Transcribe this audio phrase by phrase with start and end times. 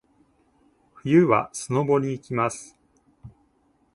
[1.03, 2.75] 冬はスノボに行きます。